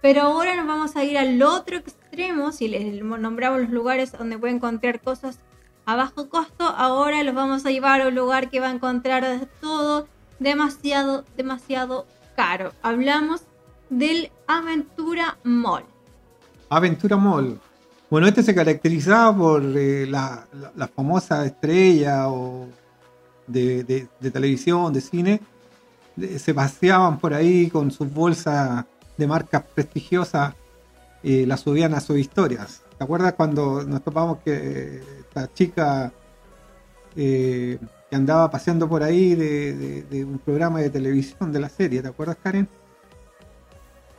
Pero 0.00 0.22
ahora 0.22 0.54
nos 0.54 0.66
vamos 0.66 0.96
a 0.96 1.02
ir 1.02 1.18
al 1.18 1.42
otro 1.42 1.78
extremo, 1.78 2.52
si 2.52 2.68
les 2.68 3.02
nombramos 3.02 3.60
los 3.62 3.70
lugares 3.70 4.12
donde 4.12 4.38
puede 4.38 4.54
encontrar 4.54 5.00
cosas 5.00 5.40
a 5.86 5.96
bajo 5.96 6.28
costo, 6.28 6.64
ahora 6.64 7.22
los 7.24 7.34
vamos 7.34 7.64
a 7.64 7.70
llevar 7.70 8.02
a 8.02 8.08
un 8.08 8.14
lugar 8.14 8.50
que 8.50 8.60
va 8.60 8.68
a 8.68 8.72
encontrar 8.72 9.48
todo 9.60 10.06
demasiado, 10.38 11.24
demasiado 11.36 12.06
caro. 12.36 12.72
Hablamos 12.82 13.42
del 13.90 14.30
Aventura 14.46 15.38
Mall. 15.44 15.84
Aventura 16.68 17.16
Mall. 17.16 17.60
Bueno, 18.10 18.26
este 18.26 18.42
se 18.42 18.54
caracterizaba 18.54 19.36
por 19.36 19.62
eh, 19.62 20.06
la, 20.06 20.46
la, 20.76 20.88
famosa 20.88 21.44
estrella 21.44 22.28
o 22.30 22.68
de, 23.46 24.08
televisión, 24.32 24.92
de 24.92 25.00
cine, 25.00 25.40
se 26.38 26.54
paseaban 26.54 27.18
por 27.18 27.34
ahí 27.34 27.68
con 27.68 27.90
sus 27.90 28.12
bolsas 28.12 28.84
de 29.16 29.26
marcas 29.26 29.62
prestigiosas 29.74 30.54
y 31.22 31.46
las 31.46 31.60
subían 31.60 31.94
a 31.94 32.00
sus 32.00 32.18
historias. 32.18 32.82
¿Te 32.96 33.04
acuerdas 33.04 33.34
cuando 33.34 33.84
nos 33.84 34.02
topamos 34.02 34.38
que 34.38 35.02
esta 35.20 35.52
chica 35.52 36.12
eh, 37.14 37.78
que 38.10 38.16
andaba 38.16 38.50
paseando 38.50 38.88
por 38.88 39.02
ahí 39.02 39.34
de, 39.34 40.24
un 40.24 40.38
programa 40.38 40.80
de 40.80 40.90
televisión 40.90 41.52
de 41.52 41.60
la 41.60 41.68
serie? 41.68 42.02
¿Te 42.02 42.08
acuerdas, 42.08 42.38
Karen? 42.42 42.68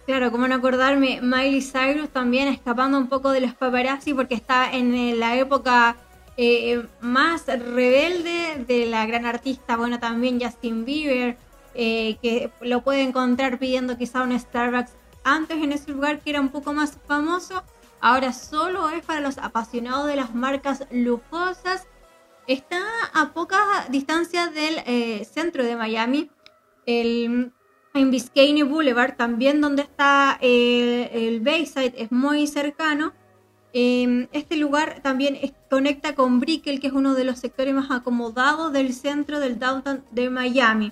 Claro, 0.09 0.31
como 0.31 0.47
no 0.47 0.55
acordarme, 0.55 1.19
Miley 1.21 1.61
Cyrus 1.61 2.09
también 2.09 2.47
escapando 2.47 2.97
un 2.97 3.09
poco 3.09 3.29
de 3.29 3.41
los 3.41 3.53
paparazzi 3.53 4.15
porque 4.15 4.33
está 4.33 4.71
en 4.73 5.19
la 5.19 5.35
época 5.35 5.97
eh, 6.35 6.83
más 6.99 7.45
rebelde 7.45 8.65
de 8.67 8.87
la 8.87 9.05
gran 9.05 9.27
artista, 9.27 9.77
bueno, 9.77 9.99
también 9.99 10.41
Justin 10.41 10.83
Bieber, 10.83 11.37
eh, 11.75 12.17
que 12.23 12.49
lo 12.61 12.81
puede 12.81 13.03
encontrar 13.03 13.59
pidiendo 13.59 13.99
quizá 13.99 14.23
un 14.23 14.31
Starbucks 14.39 14.93
antes 15.23 15.61
en 15.61 15.73
ese 15.73 15.91
lugar 15.91 16.21
que 16.21 16.31
era 16.31 16.41
un 16.41 16.49
poco 16.49 16.73
más 16.73 16.97
famoso, 17.07 17.61
ahora 18.01 18.33
solo 18.33 18.89
es 18.89 19.05
para 19.05 19.21
los 19.21 19.37
apasionados 19.37 20.07
de 20.07 20.15
las 20.15 20.33
marcas 20.33 20.87
lujosas. 20.89 21.85
Está 22.47 22.81
a 23.13 23.31
poca 23.35 23.59
distancia 23.89 24.47
del 24.47 24.81
eh, 24.87 25.23
centro 25.31 25.63
de 25.63 25.75
Miami, 25.75 26.31
el, 26.87 27.53
en 27.93 28.11
Biscayne 28.11 28.63
Boulevard, 28.63 29.15
también 29.15 29.61
donde 29.61 29.83
está 29.83 30.37
el 30.41 31.39
Bayside, 31.41 31.93
es 31.97 32.11
muy 32.11 32.47
cercano. 32.47 33.13
Em, 33.71 34.27
este 34.31 34.57
lugar 34.57 34.99
también 35.03 35.37
conecta 35.69 36.15
con 36.15 36.39
Brickell, 36.39 36.79
que 36.79 36.87
es 36.87 36.93
uno 36.93 37.13
de 37.13 37.23
los 37.23 37.39
sectores 37.39 37.73
más 37.73 37.91
acomodados 37.91 38.73
del 38.73 38.93
centro 38.93 39.39
del 39.39 39.59
downtown 39.59 40.03
de 40.11 40.29
Miami. 40.29 40.91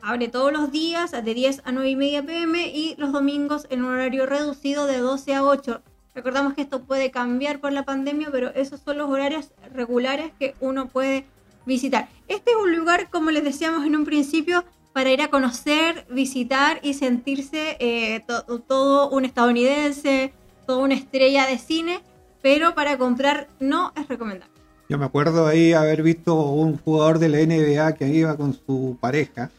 Abre 0.00 0.28
todos 0.28 0.52
los 0.52 0.70
días 0.70 1.10
de 1.10 1.34
10 1.34 1.62
a 1.64 1.72
9 1.72 1.90
y 1.90 1.96
media 1.96 2.24
pm 2.24 2.68
y 2.68 2.94
los 2.98 3.12
domingos 3.12 3.66
en 3.70 3.84
un 3.84 3.92
horario 3.92 4.26
reducido 4.26 4.86
de 4.86 4.98
12 4.98 5.34
a 5.34 5.44
8. 5.44 5.82
Recordamos 6.14 6.54
que 6.54 6.62
esto 6.62 6.82
puede 6.82 7.10
cambiar 7.10 7.60
por 7.60 7.72
la 7.72 7.84
pandemia, 7.84 8.28
pero 8.32 8.48
esos 8.54 8.80
son 8.80 8.98
los 8.98 9.08
horarios 9.08 9.52
regulares 9.72 10.32
que 10.38 10.54
uno 10.60 10.88
puede 10.88 11.24
visitar. 11.66 12.08
Este 12.26 12.52
es 12.52 12.56
un 12.56 12.76
lugar, 12.76 13.10
como 13.10 13.30
les 13.30 13.44
decíamos 13.44 13.84
en 13.86 13.94
un 13.94 14.04
principio, 14.04 14.64
para 14.92 15.10
ir 15.10 15.22
a 15.22 15.28
conocer, 15.28 16.06
visitar 16.10 16.80
y 16.82 16.94
sentirse 16.94 17.76
eh, 17.78 18.24
todo 18.66 19.10
un 19.10 19.24
estadounidense, 19.24 20.32
toda 20.66 20.78
una 20.78 20.94
estrella 20.94 21.46
de 21.46 21.58
cine 21.58 22.00
pero 22.42 22.74
para 22.74 22.96
comprar 22.98 23.48
no 23.60 23.92
es 23.96 24.08
recomendable. 24.08 24.52
Yo 24.88 24.98
me 24.98 25.04
acuerdo 25.04 25.46
ahí 25.46 25.72
haber 25.72 26.02
visto 26.02 26.34
un 26.34 26.78
jugador 26.78 27.18
de 27.18 27.28
la 27.28 27.38
NBA 27.38 27.94
que 27.94 28.08
iba 28.08 28.36
con 28.36 28.54
su 28.54 28.96
pareja. 28.98 29.50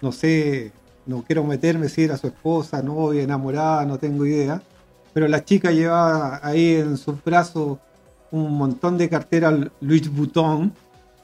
No 0.00 0.10
sé, 0.10 0.72
no 1.06 1.22
quiero 1.22 1.44
meterme 1.44 1.88
si 1.88 2.04
era 2.04 2.16
su 2.16 2.28
esposa, 2.28 2.82
novia, 2.82 3.22
enamorada, 3.22 3.84
no 3.84 3.98
tengo 3.98 4.24
idea. 4.24 4.62
Pero 5.12 5.28
la 5.28 5.44
chica 5.44 5.70
llevaba 5.70 6.40
ahí 6.42 6.76
en 6.76 6.96
sus 6.96 7.22
brazos 7.22 7.78
un 8.30 8.56
montón 8.56 8.96
de 8.96 9.08
carteras 9.08 9.54
Louis 9.80 10.10
Vuitton 10.10 10.72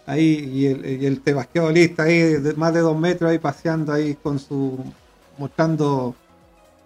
ahí 0.07 0.51
y 0.53 0.67
el, 0.67 1.03
y 1.03 1.07
el 1.07 1.23
ahí 1.99 2.19
de 2.19 2.55
más 2.55 2.75
de 2.75 2.81
dos 2.81 2.99
metros 2.99 3.31
ahí 3.31 3.39
paseando 3.39 3.93
ahí 3.93 4.15
con 4.15 4.39
su 4.39 4.79
mostrando 5.39 6.15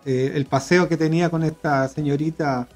eh, 0.05 0.33
el 0.35 0.47
paseo 0.47 0.89
que 0.89 0.97
tenía 0.97 1.29
con 1.31 1.43
esta 1.43 1.89
señorita 1.89 2.69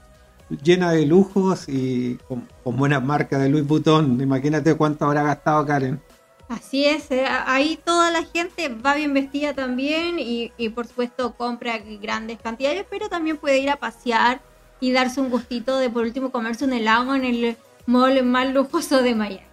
llena 0.62 0.92
de 0.92 1.06
lujos 1.06 1.68
y 1.68 2.18
con, 2.28 2.46
buenas 2.64 3.02
marcas 3.02 3.40
de 3.40 3.48
Louis 3.48 3.66
Vuitton. 3.66 4.20
Imagínate 4.20 4.74
cuánto 4.74 5.06
habrá 5.06 5.22
gastado 5.22 5.64
Karen. 5.64 6.00
Así 6.48 6.84
es, 6.84 7.10
eh, 7.10 7.24
ahí 7.46 7.78
toda 7.82 8.10
la 8.10 8.24
gente 8.24 8.68
va 8.68 8.94
bien 8.94 9.14
vestida 9.14 9.54
también 9.54 10.18
y, 10.18 10.52
y, 10.58 10.68
por 10.68 10.86
supuesto 10.86 11.32
compra 11.32 11.78
grandes 11.78 12.38
cantidades, 12.42 12.84
pero 12.90 13.08
también 13.08 13.38
puede 13.38 13.58
ir 13.58 13.70
a 13.70 13.76
pasear 13.76 14.42
y 14.78 14.92
darse 14.92 15.20
un 15.22 15.30
gustito 15.30 15.78
de 15.78 15.88
por 15.88 16.02
último 16.02 16.30
comerse 16.30 16.66
un 16.66 16.74
helado 16.74 17.14
en 17.14 17.24
el 17.24 17.56
mall 17.86 18.22
más 18.24 18.52
lujoso 18.52 19.02
de 19.02 19.14
Miami. 19.14 19.51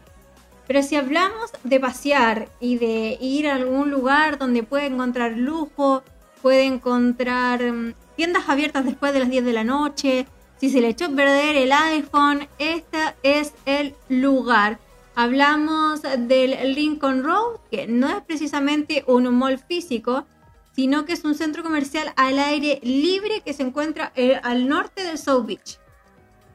Pero 0.69 0.83
si 0.83 0.95
hablamos 0.95 1.49
de 1.63 1.79
pasear 1.79 2.47
y 2.59 2.77
de 2.77 3.17
ir 3.19 3.47
a 3.47 3.55
algún 3.55 3.89
lugar 3.89 4.37
donde 4.37 4.61
puede 4.61 4.85
encontrar 4.85 5.35
lujo, 5.35 6.03
puede 6.43 6.65
encontrar 6.65 7.63
mm, 7.63 7.95
tiendas 8.15 8.47
abiertas 8.47 8.85
después 8.85 9.11
de 9.11 9.19
las 9.19 9.31
10 9.31 9.45
de 9.45 9.53
la 9.53 9.63
noche. 9.63 10.27
Si 10.59 10.69
se 10.69 10.79
le 10.79 10.89
echó 10.89 11.05
a 11.05 11.09
perder 11.09 11.55
el 11.55 11.71
iPhone, 11.71 12.47
este 12.59 12.99
es 13.23 13.55
el 13.65 13.95
lugar. 14.09 14.77
Hablamos 15.15 16.03
del 16.03 16.75
Lincoln 16.75 17.23
Road, 17.23 17.61
que 17.71 17.87
no 17.87 18.07
es 18.07 18.21
precisamente 18.21 19.03
un 19.07 19.27
mall 19.35 19.57
físico, 19.57 20.27
sino 20.75 21.03
que 21.05 21.13
es 21.13 21.25
un 21.25 21.33
centro 21.33 21.63
comercial 21.63 22.13
al 22.15 22.37
aire 22.37 22.79
libre 22.83 23.41
que 23.43 23.53
se 23.53 23.63
encuentra 23.63 24.11
eh, 24.15 24.39
al 24.43 24.67
norte 24.67 25.03
del 25.03 25.17
South 25.17 25.47
Beach. 25.47 25.79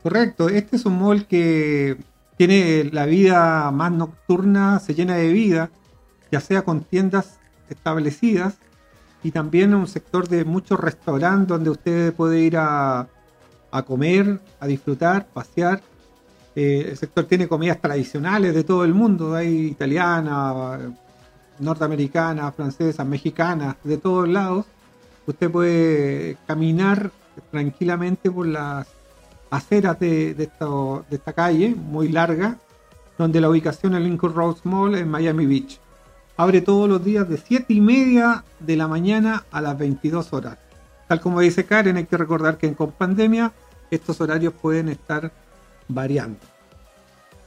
Correcto, 0.04 0.50
este 0.50 0.76
es 0.76 0.86
un 0.86 1.00
mall 1.00 1.26
que 1.26 1.96
tiene 2.46 2.90
la 2.92 3.06
vida 3.06 3.70
más 3.70 3.90
nocturna, 3.90 4.78
se 4.78 4.94
llena 4.94 5.16
de 5.16 5.28
vida, 5.32 5.70
ya 6.30 6.40
sea 6.40 6.62
con 6.62 6.84
tiendas 6.84 7.38
establecidas 7.70 8.56
y 9.22 9.30
también 9.30 9.74
un 9.74 9.86
sector 9.86 10.28
de 10.28 10.44
muchos 10.44 10.78
restaurantes 10.78 11.48
donde 11.48 11.70
usted 11.70 12.12
puede 12.12 12.40
ir 12.40 12.58
a, 12.58 13.08
comer, 13.86 14.40
a 14.60 14.66
disfrutar, 14.66 15.26
pasear. 15.26 15.80
Eh, 16.54 16.88
el 16.90 16.96
sector 16.98 17.24
tiene 17.24 17.48
comidas 17.48 17.80
tradicionales 17.80 18.54
de 18.54 18.62
todo 18.62 18.84
el 18.84 18.92
mundo, 18.92 19.34
hay 19.34 19.68
italiana, 19.68 20.78
norteamericana, 21.58 22.52
francesa, 22.52 23.04
mexicana, 23.04 23.78
de 23.82 23.96
todos 23.96 24.28
lados. 24.28 24.66
Usted 25.26 25.50
puede 25.50 26.36
caminar 26.46 27.10
tranquilamente 27.50 28.30
por 28.30 28.46
las 28.46 28.86
aceras 29.56 29.98
de, 29.98 30.48
esta 31.10 31.32
calle 31.32 31.74
muy 31.74 32.08
larga, 32.08 32.58
donde 33.18 33.40
la 33.40 33.48
ubicación 33.48 33.94
es 33.94 34.02
Lincoln 34.02 34.34
Rose 34.34 34.60
Mall 34.64 34.94
en 34.96 35.08
Miami 35.08 35.46
Beach 35.46 35.80
abre 36.36 36.60
todos 36.60 36.88
los 36.88 37.04
días 37.04 37.28
de 37.28 37.38
7 37.38 37.72
y 37.72 37.80
media 37.80 38.44
de 38.60 38.76
la 38.76 38.88
mañana 38.88 39.44
a 39.50 39.60
las 39.60 39.78
22 39.78 40.32
horas. 40.32 40.58
Tal 41.08 41.20
como 41.20 41.40
dice 41.40 41.64
Karen, 41.64 41.96
hay 41.96 42.06
que 42.06 42.16
recordar 42.16 42.58
que 42.58 42.72
con 42.74 42.92
pandemia 42.92 43.52
estos 43.90 44.20
horarios 44.20 44.54
pueden 44.54 44.88
estar 44.88 45.30
variando. 45.86 46.40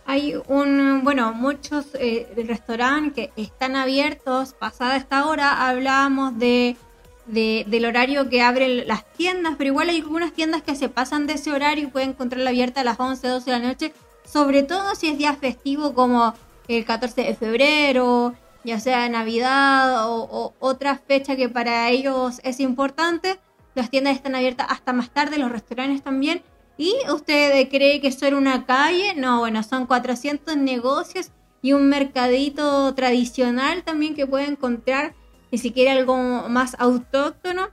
Hay 0.05 0.35
un, 0.47 1.01
bueno, 1.03 1.33
muchos 1.33 1.87
eh, 1.95 2.31
restaurantes 2.47 3.29
que 3.35 3.41
están 3.41 3.75
abiertos 3.75 4.53
pasada 4.53 4.95
esta 4.95 5.25
hora. 5.25 5.67
Hablábamos 5.67 6.39
de, 6.39 6.77
del 7.27 7.85
horario 7.85 8.29
que 8.29 8.41
abren 8.41 8.87
las 8.87 9.05
tiendas, 9.13 9.55
pero 9.57 9.69
igual 9.69 9.89
hay 9.89 9.97
algunas 9.97 10.33
tiendas 10.33 10.61
que 10.61 10.75
se 10.75 10.89
pasan 10.89 11.27
de 11.27 11.33
ese 11.33 11.51
horario 11.51 11.85
y 11.85 11.87
pueden 11.87 12.09
encontrarla 12.09 12.49
abierta 12.49 12.81
a 12.81 12.83
las 12.83 12.99
11, 12.99 13.27
12 13.27 13.51
de 13.51 13.59
la 13.59 13.67
noche, 13.67 13.93
sobre 14.25 14.63
todo 14.63 14.95
si 14.95 15.09
es 15.09 15.17
día 15.17 15.33
festivo 15.33 15.93
como 15.93 16.33
el 16.67 16.85
14 16.85 17.21
de 17.21 17.35
febrero, 17.35 18.33
ya 18.63 18.79
sea 18.79 19.07
Navidad 19.09 20.09
o, 20.09 20.53
otra 20.59 20.97
fecha 20.97 21.35
que 21.35 21.49
para 21.49 21.89
ellos 21.89 22.39
es 22.43 22.59
importante. 22.59 23.39
Las 23.75 23.89
tiendas 23.89 24.15
están 24.15 24.35
abiertas 24.35 24.67
hasta 24.69 24.91
más 24.91 25.09
tarde, 25.11 25.37
los 25.37 25.51
restaurantes 25.51 26.03
también. 26.03 26.41
¿Y 26.77 26.93
usted 27.11 27.69
cree 27.69 28.01
que 28.01 28.07
eso 28.09 28.25
era 28.25 28.37
una 28.37 28.65
calle? 28.65 29.13
No, 29.15 29.39
bueno, 29.39 29.63
son 29.63 29.85
400 29.85 30.57
negocios 30.57 31.31
y 31.61 31.73
un 31.73 31.89
mercadito 31.89 32.93
tradicional 32.93 33.83
también 33.83 34.15
que 34.15 34.27
puede 34.27 34.45
encontrar, 34.45 35.15
ni 35.51 35.57
siquiera 35.57 35.93
algo 35.93 36.17
más 36.49 36.75
autóctono. 36.79 37.69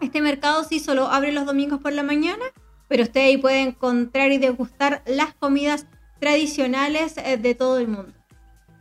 Este 0.00 0.20
mercado 0.20 0.64
sí 0.64 0.80
solo 0.80 1.08
abre 1.08 1.32
los 1.32 1.46
domingos 1.46 1.80
por 1.80 1.92
la 1.92 2.02
mañana, 2.02 2.44
pero 2.88 3.02
usted 3.02 3.20
ahí 3.20 3.36
puede 3.36 3.62
encontrar 3.62 4.32
y 4.32 4.38
degustar 4.38 5.02
las 5.06 5.34
comidas 5.34 5.86
tradicionales 6.20 7.16
eh, 7.18 7.36
de 7.36 7.54
todo 7.54 7.78
el 7.78 7.88
mundo 7.88 8.12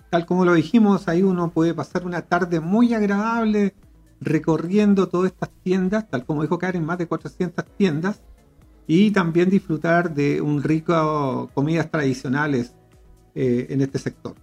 tal 0.10 0.26
como 0.26 0.46
lo 0.46 0.54
dijimos, 0.54 1.08
ahí 1.08 1.24
uno 1.24 1.52
puede 1.52 1.74
pasar 1.74 2.06
una 2.06 2.22
tarde 2.22 2.60
muy 2.60 2.94
agradable 2.94 3.76
recorriendo 4.20 5.08
todas 5.10 5.32
estas 5.32 5.50
tiendas, 5.64 6.10
tal 6.10 6.26
como 6.26 6.42
dijo 6.42 6.58
Karen, 6.58 6.86
más 6.86 6.98
de 6.98 7.08
400 7.08 7.66
tiendas, 7.78 8.22
y 8.88 9.12
también 9.12 9.50
disfrutar 9.50 10.14
de 10.14 10.42
un 10.42 10.64
rico 10.64 11.50
comidas 11.54 11.92
tradicionales 11.92 12.74
eh, 13.36 13.68
en 13.70 13.82
este 13.82 14.00
sector. 14.00 14.36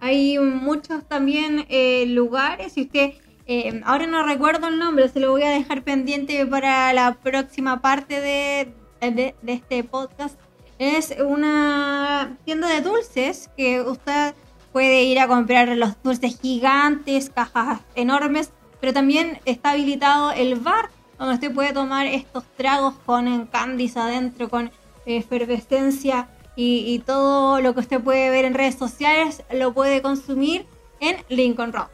Hay 0.00 0.38
muchos 0.38 1.04
también 1.06 1.66
eh, 1.68 2.06
lugares, 2.06 2.76
y 2.76 2.82
usted, 2.82 3.14
eh, 3.46 3.80
ahora 3.84 4.06
no 4.06 4.22
recuerdo 4.24 4.68
el 4.68 4.78
nombre, 4.78 5.08
se 5.08 5.20
lo 5.20 5.32
voy 5.32 5.42
a 5.42 5.50
dejar 5.50 5.82
pendiente 5.82 6.46
para 6.46 6.92
la 6.92 7.14
próxima 7.14 7.80
parte 7.80 8.20
de, 8.20 8.72
de 9.00 9.34
este 9.46 9.82
podcast. 9.84 10.38
Es 10.78 11.14
una 11.26 12.36
tienda 12.44 12.68
de 12.68 12.80
dulces 12.80 13.50
que 13.56 13.80
usted 13.80 14.34
puede 14.72 15.02
ir 15.04 15.18
a 15.18 15.26
comprar 15.26 15.68
los 15.76 16.00
dulces 16.02 16.38
gigantes, 16.40 17.30
cajas 17.30 17.80
enormes, 17.96 18.52
pero 18.80 18.92
también 18.92 19.40
está 19.44 19.72
habilitado 19.72 20.30
el 20.30 20.54
bar 20.54 20.90
donde 21.18 21.34
usted 21.34 21.52
puede 21.52 21.72
tomar 21.72 22.06
estos 22.06 22.44
tragos 22.56 22.94
con 23.04 23.46
candies 23.46 23.96
adentro, 23.96 24.48
con 24.48 24.70
efervescencia 25.04 26.28
y, 26.60 26.98
todo 27.06 27.60
lo 27.60 27.72
que 27.72 27.80
usted 27.80 28.00
puede 28.00 28.30
ver 28.30 28.44
en 28.44 28.54
redes 28.54 28.74
sociales 28.74 29.44
lo 29.54 29.72
puede 29.72 30.02
consumir 30.02 30.66
en 30.98 31.16
Lincoln 31.28 31.72
Road. 31.72 31.86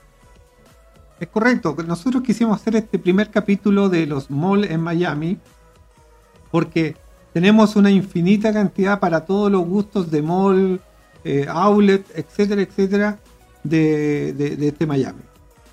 Es 1.21 1.29
correcto, 1.29 1.77
nosotros 1.87 2.23
quisimos 2.23 2.59
hacer 2.59 2.77
este 2.77 2.99
primer 2.99 3.31
capítulo 3.31 3.91
de 3.91 4.07
los 4.07 4.31
malls 4.31 4.71
en 4.71 4.81
Miami 4.81 5.37
porque 6.51 6.97
tenemos 7.35 7.77
una 7.77 7.91
infinita 7.91 8.55
cantidad 8.55 9.01
para 9.01 9.27
todos 9.27 9.53
los 9.53 9.67
gustos 9.67 10.11
de 10.11 10.23
mall, 10.23 10.81
eh, 11.25 11.47
outlet, 11.47 12.07
etcétera, 12.15 12.63
etcétera, 12.63 13.19
de, 13.65 14.33
de, 14.33 14.69
este 14.69 14.87
Miami. 14.87 15.21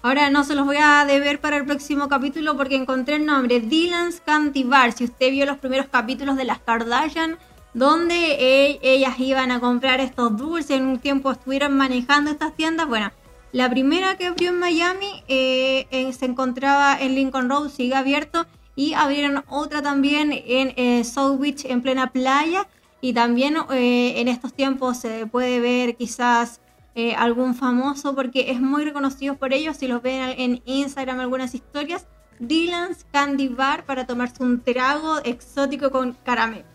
Ahora 0.01 0.29
no 0.29 0.43
se 0.43 0.53
los 0.53 0.65
voy 0.65 0.77
a 0.81 1.05
deber 1.05 1.39
para 1.39 1.55
el 1.55 1.65
próximo 1.65 2.09
capítulo 2.09 2.57
porque 2.57 2.75
encontré 2.75 3.15
el 3.15 3.25
nombre, 3.25 3.61
Dylan's 3.61 4.21
Candy 4.25 4.65
Bar. 4.65 4.91
Si 4.91 5.05
usted 5.05 5.31
vio 5.31 5.45
los 5.45 5.59
primeros 5.59 5.85
capítulos 5.85 6.35
de 6.35 6.43
las 6.43 6.59
Kardashian, 6.59 7.37
donde 7.73 8.15
e, 8.15 8.79
ellas 8.81 9.19
iban 9.19 9.51
a 9.51 9.59
comprar 9.59 9.99
estos 9.99 10.35
dulces, 10.37 10.77
en 10.77 10.85
un 10.85 10.99
tiempo 10.99 11.31
estuvieron 11.31 11.75
manejando 11.77 12.31
estas 12.31 12.55
tiendas, 12.55 12.87
bueno, 12.87 13.11
la 13.51 13.69
primera 13.69 14.17
que 14.17 14.27
abrió 14.27 14.49
en 14.49 14.59
Miami 14.59 15.23
eh, 15.27 15.87
eh, 15.91 16.13
se 16.13 16.25
encontraba 16.25 16.97
en 16.99 17.15
Lincoln 17.15 17.49
Road, 17.49 17.69
sigue 17.69 17.95
abierto, 17.95 18.45
y 18.75 18.93
abrieron 18.93 19.43
otra 19.49 19.81
también 19.81 20.31
en 20.33 21.03
South 21.03 21.39
Beach, 21.39 21.65
en 21.65 21.81
plena 21.81 22.11
playa, 22.11 22.67
y 23.01 23.13
también 23.13 23.57
eh, 23.71 24.21
en 24.21 24.27
estos 24.27 24.53
tiempos 24.53 24.97
se 24.97 25.25
puede 25.25 25.59
ver 25.59 25.97
quizás 25.97 26.61
eh, 26.93 27.15
algún 27.15 27.55
famoso 27.55 28.15
porque 28.15 28.51
es 28.51 28.61
muy 28.61 28.85
reconocido 28.85 29.35
por 29.35 29.53
ellos. 29.53 29.77
Si 29.77 29.87
los 29.87 30.01
ven 30.03 30.35
en 30.37 30.61
Instagram 30.65 31.19
algunas 31.19 31.55
historias, 31.55 32.05
Dylan's 32.39 33.05
Candy 33.11 33.47
Bar 33.47 33.85
para 33.85 34.05
tomarse 34.05 34.43
un 34.43 34.61
trago 34.61 35.19
exótico 35.23 35.89
con 35.89 36.13
caramelo. 36.23 36.70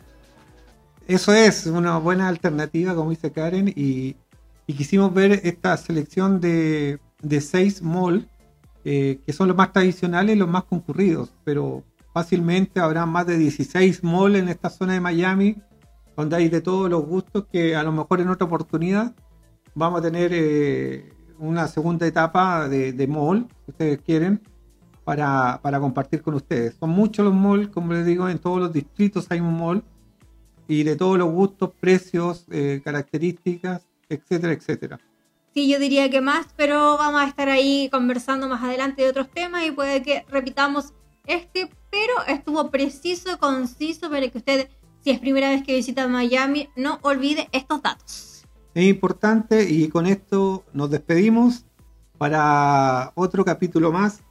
Eso 1.06 1.32
es 1.32 1.66
una 1.66 1.98
buena 1.98 2.26
alternativa, 2.26 2.94
como 2.94 3.10
dice 3.10 3.30
Karen, 3.30 3.72
y, 3.74 4.16
quisimos 4.66 5.14
ver 5.14 5.40
esta 5.44 5.76
selección 5.76 6.40
de, 6.40 6.98
seis 7.40 7.80
malls 7.80 8.26
eh, 8.84 9.20
que 9.24 9.32
son 9.32 9.48
los 9.48 9.56
más 9.56 9.72
tradicionales 9.72 10.36
los 10.36 10.48
más 10.48 10.64
concurridos, 10.64 11.32
pero 11.44 11.84
fácilmente 12.12 12.80
habrá 12.80 13.06
más 13.06 13.26
de 13.26 13.38
16 13.38 14.02
malls 14.02 14.38
en 14.38 14.48
esta 14.48 14.70
zona 14.70 14.94
de 14.94 15.00
Miami 15.00 15.56
donde 16.16 16.36
hay 16.36 16.48
de 16.48 16.60
todos 16.60 16.90
los 16.90 17.04
gustos 17.04 17.46
que 17.52 17.76
a 17.76 17.82
lo 17.82 17.92
mejor 17.92 18.20
en 18.20 18.28
otra 18.28 18.46
oportunidad 18.46 19.14
vamos 19.74 20.00
a 20.00 20.02
tener 20.02 20.32
eh, 20.32 21.12
una 21.38 21.68
segunda 21.68 22.06
etapa 22.06 22.68
de, 22.68 22.92
de, 22.92 23.06
mall, 23.06 23.46
si 23.64 23.70
ustedes 23.70 24.00
quieren, 24.00 24.40
para, 25.04 25.60
compartir 25.78 26.22
con 26.22 26.34
ustedes. 26.34 26.74
Son 26.80 26.90
muchos 26.90 27.24
los 27.24 27.34
malls, 27.34 27.68
como 27.68 27.92
les 27.92 28.06
digo, 28.06 28.28
en 28.28 28.38
todos 28.38 28.58
los 28.58 28.72
distritos 28.72 29.30
hay 29.30 29.40
un 29.40 29.56
mall 29.56 29.84
y 30.68 30.82
de 30.82 30.96
todos 30.96 31.18
los 31.18 31.30
gustos, 31.30 31.70
precios, 31.80 32.46
eh, 32.50 32.80
características, 32.84 33.86
etcétera, 34.08 34.52
etcétera. 34.52 35.00
Sí, 35.54 35.68
yo 35.68 35.78
diría 35.78 36.10
que 36.10 36.20
más, 36.20 36.46
pero 36.56 36.98
vamos 36.98 37.20
a 37.22 37.26
estar 37.26 37.48
ahí 37.48 37.88
conversando 37.90 38.48
más 38.48 38.62
adelante 38.62 39.02
de 39.02 39.08
otros 39.08 39.30
temas 39.30 39.64
y 39.66 39.70
puede 39.70 40.02
que 40.02 40.24
repitamos 40.28 40.92
este, 41.26 41.68
pero 41.90 42.12
estuvo 42.28 42.70
preciso, 42.70 43.38
conciso 43.38 44.08
para 44.10 44.28
que 44.28 44.38
ustedes 44.38 44.68
Si 45.02 45.10
es 45.10 45.20
primera 45.20 45.50
vez 45.50 45.62
que 45.62 45.74
visita 45.74 46.08
Miami, 46.08 46.68
no 46.74 46.98
olvide 47.02 47.48
estos 47.52 47.80
datos. 47.80 48.44
Es 48.74 48.84
importante 48.84 49.68
y 49.68 49.88
con 49.88 50.06
esto 50.06 50.64
nos 50.72 50.90
despedimos 50.90 51.64
para 52.18 53.12
otro 53.14 53.44
capítulo 53.44 53.92
más 53.92 54.22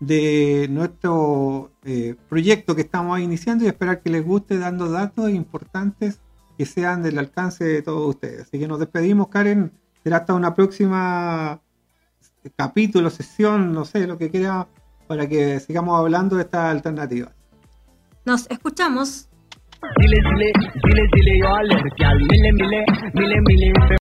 de 0.00 0.66
nuestro 0.70 1.70
eh, 1.84 2.16
proyecto 2.28 2.74
que 2.74 2.82
estamos 2.82 3.20
iniciando 3.20 3.64
y 3.64 3.68
esperar 3.68 4.00
que 4.00 4.10
les 4.10 4.24
guste 4.24 4.58
dando 4.58 4.90
datos 4.90 5.30
importantes 5.30 6.20
que 6.56 6.66
sean 6.66 7.02
del 7.02 7.18
alcance 7.18 7.64
de 7.64 7.82
todos 7.82 8.08
ustedes. 8.08 8.42
Así 8.42 8.58
que 8.58 8.66
nos 8.66 8.80
despedimos, 8.80 9.28
Karen. 9.28 9.72
Será 10.02 10.18
hasta 10.18 10.34
una 10.34 10.54
próxima 10.54 11.60
capítulo, 12.56 13.10
sesión, 13.10 13.72
no 13.72 13.84
sé, 13.84 14.06
lo 14.06 14.16
que 14.16 14.30
quiera, 14.30 14.66
para 15.06 15.28
que 15.28 15.60
sigamos 15.60 15.98
hablando 15.98 16.36
de 16.36 16.42
estas 16.42 16.70
alternativas. 16.70 17.32
Nos 18.24 18.50
escuchamos. 18.50 19.28